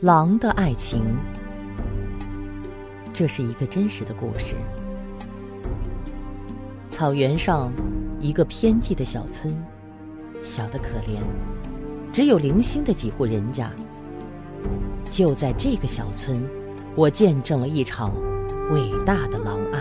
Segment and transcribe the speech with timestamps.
[0.00, 1.02] 狼的爱情，
[3.12, 4.54] 这是一个真实的故事。
[6.88, 7.72] 草原上，
[8.20, 9.52] 一个偏寂的小村，
[10.40, 11.18] 小的可怜，
[12.12, 13.72] 只有零星的几户人家。
[15.10, 16.48] 就在这个小村，
[16.94, 18.14] 我见证了一场
[18.70, 19.80] 伟大的狼爱。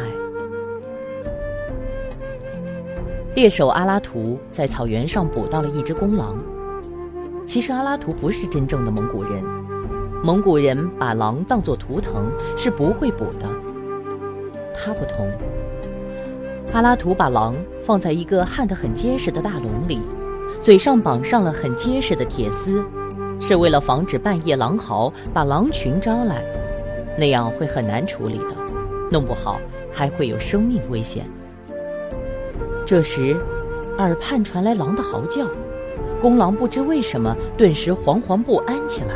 [3.36, 6.43] 猎手阿拉图在草原上捕到了一只公狼。
[7.45, 9.66] 其实阿拉图不是真正的蒙古人。
[10.23, 13.48] 蒙古人把狼当作图腾是不会捕的。
[14.73, 15.30] 他不同。
[16.73, 19.99] 阿拉图把狼放在一个焊得很结实的大笼里，
[20.62, 22.84] 嘴上绑上了很结实的铁丝，
[23.40, 26.43] 是为了防止半夜狼嚎把狼群招来，
[27.18, 28.55] 那样会很难处理的，
[29.09, 29.59] 弄不好
[29.93, 31.26] 还会有生命危险。
[32.85, 33.38] 这时，
[33.98, 35.48] 耳畔传来狼的嚎叫，
[36.20, 39.15] 公狼不知为什么顿时惶惶不安起来。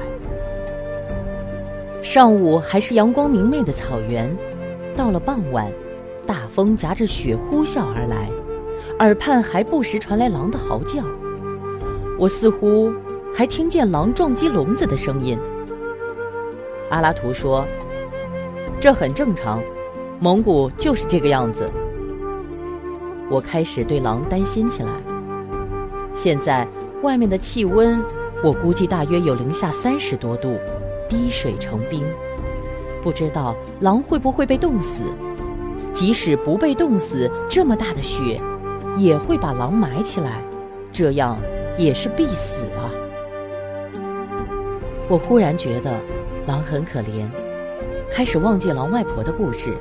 [2.13, 4.29] 上午还是阳光明媚的草原，
[4.97, 5.71] 到了傍晚，
[6.27, 8.29] 大风夹着雪呼啸而来，
[8.99, 11.01] 耳畔还不时传来狼的嚎叫。
[12.19, 12.91] 我似乎
[13.33, 15.39] 还听见狼撞击笼子的声音。
[16.89, 17.65] 阿拉图说
[18.77, 19.63] ：“这很正常，
[20.19, 21.65] 蒙古就是这个样子。”
[23.31, 24.89] 我开始对狼担心起来。
[26.13, 26.67] 现在
[27.03, 28.03] 外面的气温，
[28.43, 30.59] 我估计大约有零下三十多度。
[31.11, 32.07] 滴水成冰，
[33.03, 35.03] 不知道狼会不会被冻死。
[35.93, 38.39] 即使不被冻死，这么大的雪
[38.95, 40.41] 也会把狼埋起来，
[40.93, 41.37] 这样
[41.77, 42.87] 也是必死啊。
[45.09, 45.99] 我忽然觉得
[46.47, 47.27] 狼很可怜，
[48.09, 49.75] 开始忘记狼外婆的故事，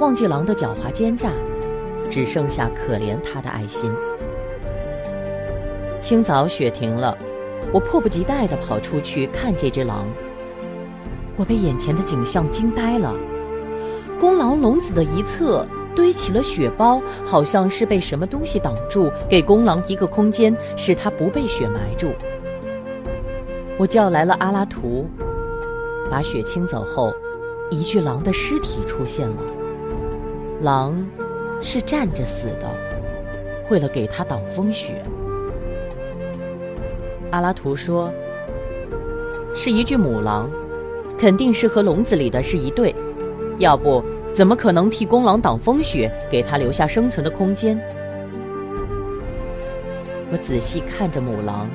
[0.00, 1.30] 忘记狼的狡猾奸诈，
[2.10, 3.92] 只剩下可怜它的爱心。
[6.00, 7.14] 清早雪停了，
[7.70, 10.06] 我迫不及待地跑出去看这只狼。
[11.36, 13.12] 我被眼前的景象惊呆了，
[14.20, 22.12] 公狼笼子的一侧堆起了雪包，好像是被什么东西挡住，给公狼一个空间，使它不被雪埋住。
[23.76, 25.06] 我叫来了阿拉图，
[26.08, 27.12] 把雪清走后，
[27.70, 29.36] 一具狼的尸体出现了。
[30.60, 31.04] 狼
[31.60, 32.70] 是站着死的，
[33.70, 35.02] 为了给它挡风雪。
[37.32, 38.08] 阿拉图说
[39.56, 40.48] ：“是一具母狼。”
[41.18, 42.94] 肯定是和笼子里的是一对，
[43.58, 44.02] 要不
[44.32, 47.78] 怎么可能替公狼挡风雪，给他留下生存的空间？
[50.32, 51.68] 我仔细看着母狼，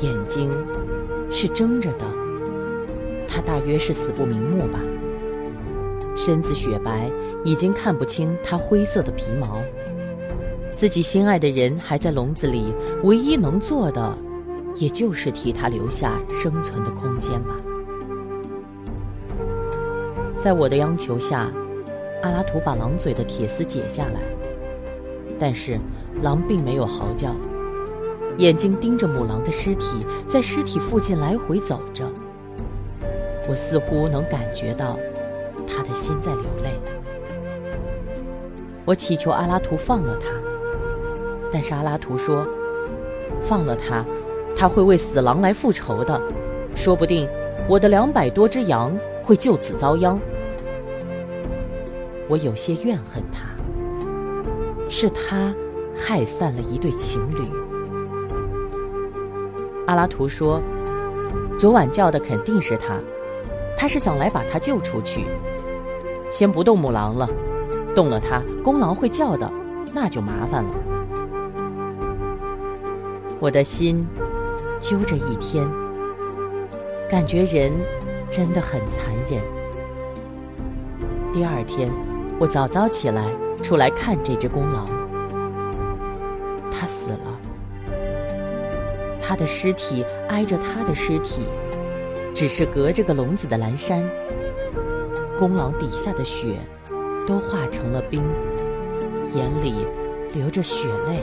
[0.00, 0.50] 眼睛
[1.30, 2.06] 是睁着的，
[3.28, 4.80] 它大约是死不瞑目吧。
[6.16, 7.10] 身子雪白，
[7.44, 9.60] 已经看不清它灰色的皮毛。
[10.70, 14.14] 自己心爱的人还在笼子里，唯一能做的，
[14.76, 17.54] 也就是替他留下生存的空间吧。
[20.42, 21.52] 在我的央求下，
[22.22, 24.20] 阿拉图把狼嘴的铁丝解下来，
[25.38, 25.78] 但是
[26.22, 27.36] 狼并没有嚎叫，
[28.38, 32.06] 眼睛盯着母狼的尸体，在尸体附近来回走着。
[33.50, 34.98] 我似乎能感觉到
[35.66, 36.70] 他的心在流泪。
[38.86, 40.28] 我祈求阿拉图放了他，
[41.52, 42.46] 但是阿拉图说
[43.44, 44.02] ：“放了他，
[44.56, 46.18] 他会为死狼来复仇的，
[46.74, 47.28] 说不定
[47.68, 48.90] 我的两百多只羊
[49.22, 50.18] 会就此遭殃。”
[52.30, 53.40] 我有些怨恨他，
[54.88, 55.52] 是他
[55.96, 57.40] 害散了一对情侣。
[59.88, 60.62] 阿拉图说
[61.58, 63.00] ：“昨晚叫的肯定是他，
[63.76, 65.26] 他是想来把他救出去。
[66.30, 67.28] 先不动母狼了，
[67.96, 69.50] 动了它，公狼会叫的，
[69.92, 70.70] 那就麻烦了。”
[73.42, 74.06] 我的心
[74.78, 75.68] 揪着一天，
[77.10, 77.72] 感觉人
[78.30, 79.42] 真的很残忍。
[81.32, 81.90] 第二天。
[82.40, 83.22] 我早早起来，
[83.62, 84.88] 出来看这只公狼。
[86.72, 87.38] 它死了，
[89.20, 91.44] 它的尸体挨着它的尸体，
[92.34, 94.02] 只是隔着个笼子的蓝山。
[95.38, 96.56] 公狼底下的雪
[97.26, 98.24] 都化成了冰，
[99.34, 99.74] 眼里
[100.32, 101.22] 流着血泪。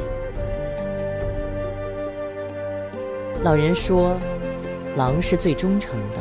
[3.41, 4.15] 老人说，
[4.95, 6.19] 狼是最忠诚的，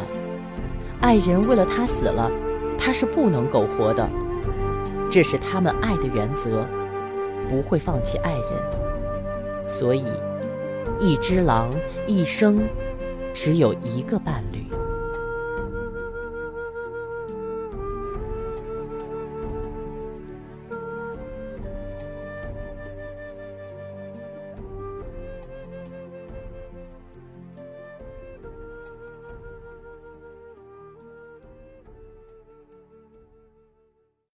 [1.02, 2.32] 爱人为了他死了，
[2.78, 4.08] 他是不能苟活的。
[5.16, 6.66] 这是他们爱的原则，
[7.48, 9.66] 不会放弃爱人。
[9.66, 10.04] 所以，
[11.00, 11.70] 一只狼
[12.06, 12.68] 一生
[13.32, 14.75] 只有一个伴侣。